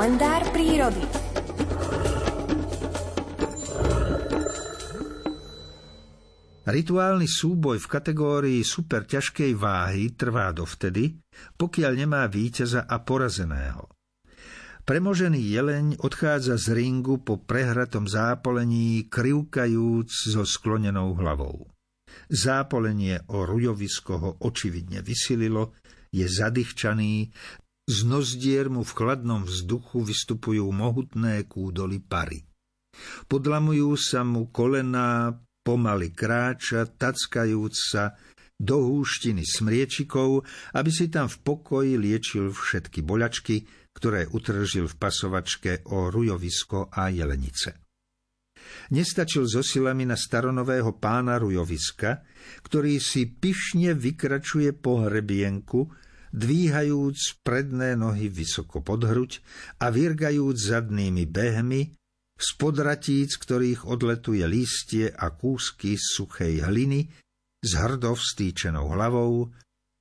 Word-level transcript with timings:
kalendár 0.00 0.48
prírody. 0.48 1.04
Rituálny 6.64 7.28
súboj 7.28 7.76
v 7.76 7.86
kategórii 8.00 8.60
super 8.64 9.04
ťažkej 9.04 9.52
váhy 9.60 10.16
trvá 10.16 10.56
dovtedy, 10.56 11.20
pokiaľ 11.52 11.92
nemá 12.00 12.24
víťaza 12.32 12.88
a 12.88 12.96
porazeného. 13.04 13.92
Premožený 14.88 15.36
jeleň 15.36 16.00
odchádza 16.00 16.56
z 16.56 16.80
ringu 16.80 17.20
po 17.20 17.36
prehratom 17.36 18.08
zápolení, 18.08 19.04
krivkajúc 19.04 20.08
so 20.08 20.48
sklonenou 20.48 21.12
hlavou. 21.12 21.68
Zápolenie 22.32 23.20
o 23.36 23.44
rujovisko 23.44 24.12
ho 24.16 24.30
očividne 24.48 25.04
vysililo, 25.04 25.76
je 26.08 26.24
zadýchčaný, 26.24 27.28
z 27.90 28.06
nozdier 28.06 28.70
mu 28.70 28.86
v 28.86 28.92
chladnom 28.94 29.42
vzduchu 29.42 30.06
vystupujú 30.06 30.70
mohutné 30.70 31.42
kúdoly 31.50 31.98
pary. 31.98 32.46
Podlamujú 33.26 33.98
sa 33.98 34.22
mu 34.22 34.46
kolená, 34.54 35.34
pomaly 35.66 36.14
kráča, 36.14 36.86
tackajúc 36.86 37.74
sa 37.74 38.14
do 38.60 38.78
húštiny 38.78 39.42
smriečikov, 39.42 40.46
aby 40.76 40.90
si 40.92 41.10
tam 41.10 41.26
v 41.26 41.36
pokoji 41.42 41.98
liečil 41.98 42.54
všetky 42.54 43.02
boľačky, 43.02 43.66
ktoré 43.90 44.30
utržil 44.30 44.86
v 44.86 44.98
pasovačke 45.00 45.90
o 45.90 46.12
rujovisko 46.12 46.94
a 46.94 47.10
jelenice. 47.10 47.80
Nestačil 48.94 49.48
so 49.50 49.64
silami 49.66 50.06
na 50.06 50.14
staronového 50.14 50.94
pána 51.00 51.40
rujoviska, 51.40 52.22
ktorý 52.62 53.00
si 53.02 53.26
pyšne 53.26 53.96
vykračuje 53.96 54.76
po 54.76 55.08
hrebienku, 55.08 55.90
dvíhajúc 56.30 57.42
predné 57.42 57.98
nohy 57.98 58.30
vysoko 58.30 58.82
pod 58.82 59.06
hruď 59.06 59.42
a 59.82 59.90
virgajúc 59.90 60.56
zadnými 60.56 61.26
behmi, 61.26 61.94
z 62.40 62.48
podratíc, 62.56 63.36
ktorých 63.36 63.84
odletuje 63.84 64.40
lístie 64.48 65.12
a 65.12 65.28
kúsky 65.28 66.00
suchej 66.00 66.64
hliny, 66.64 67.12
s 67.60 67.70
hrdo 67.76 68.16
vstýčenou 68.16 68.96
hlavou, 68.96 69.52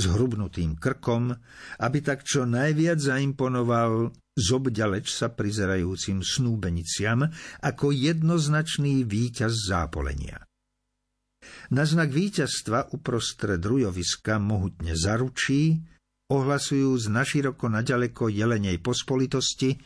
s 0.00 0.04
hrubnutým 0.08 0.80
krkom, 0.80 1.36
aby 1.76 1.98
tak 2.00 2.24
čo 2.24 2.48
najviac 2.48 2.96
zaimponoval 2.96 4.08
zobďaleč 4.32 5.12
sa 5.12 5.28
prizerajúcim 5.28 6.24
snúbeniciam 6.24 7.28
ako 7.60 7.92
jednoznačný 7.92 9.04
víťaz 9.04 9.68
zápolenia. 9.68 10.40
Na 11.68 11.84
znak 11.84 12.08
víťazstva 12.08 12.96
uprostred 12.96 13.60
rujoviska 13.60 14.40
mohutne 14.40 14.96
zaručí, 14.96 15.84
ohlasujúc 16.32 17.12
naširoko 17.12 17.68
naďaleko 17.68 18.32
jelenej 18.32 18.80
pospolitosti, 18.80 19.76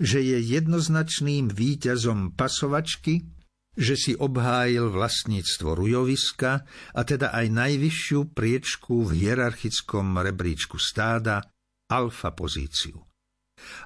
že 0.00 0.24
je 0.24 0.40
jednoznačným 0.40 1.52
víťazom 1.52 2.32
pasovačky, 2.32 3.28
že 3.76 3.94
si 3.94 4.12
obhájil 4.16 4.88
vlastníctvo 4.90 5.76
rujoviska 5.76 6.64
a 6.96 7.00
teda 7.04 7.36
aj 7.36 7.46
najvyššiu 7.52 8.32
priečku 8.32 9.06
v 9.06 9.10
hierarchickom 9.24 10.16
rebríčku 10.18 10.80
stáda, 10.80 11.44
alfa 11.92 12.32
pozíciu. 12.34 12.98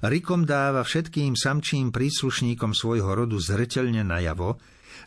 Rikom 0.06 0.46
dáva 0.46 0.86
všetkým 0.86 1.34
samčím 1.34 1.90
príslušníkom 1.90 2.78
svojho 2.78 3.10
rodu 3.10 3.36
zreteľne 3.42 4.06
najavo, 4.06 4.56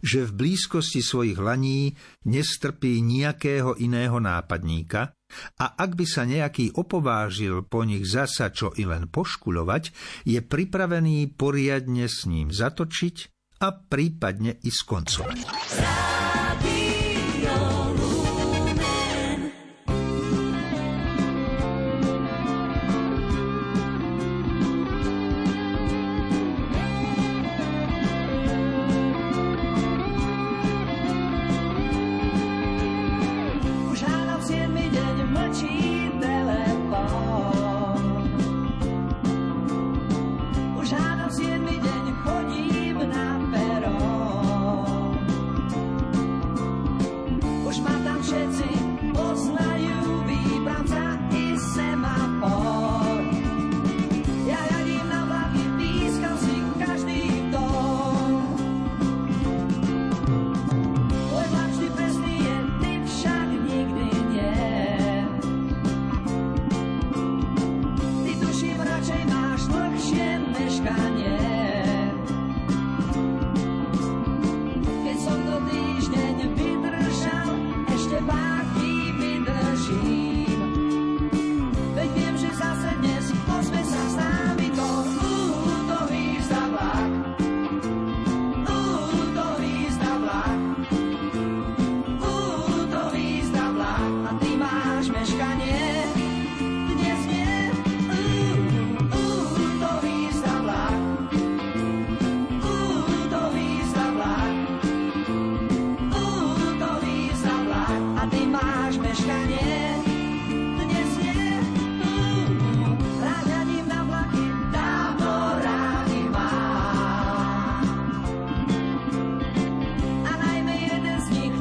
že 0.03 0.27
v 0.27 0.31
blízkosti 0.35 0.99
svojich 0.99 1.39
laní 1.39 1.95
nestrpí 2.27 2.99
nejakého 2.99 3.79
iného 3.79 4.19
nápadníka 4.19 5.16
a 5.59 5.75
ak 5.75 5.97
by 5.97 6.05
sa 6.07 6.23
nejaký 6.23 6.75
opovážil 6.75 7.65
po 7.67 7.83
nich 7.83 8.07
zasa 8.07 8.51
čo 8.51 8.71
i 8.75 8.87
len 8.87 9.11
poškuľovať, 9.11 9.83
je 10.27 10.39
pripravený 10.39 11.35
poriadne 11.35 12.07
s 12.07 12.25
ním 12.29 12.51
zatočiť 12.51 13.15
a 13.63 13.73
prípadne 13.73 14.55
i 14.61 14.69
skoncovať. 14.69 15.39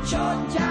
Georgia. 0.06 0.65